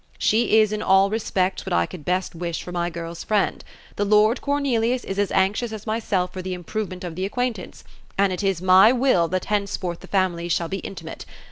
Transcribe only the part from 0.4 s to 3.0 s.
is in all respects what I could best wish for my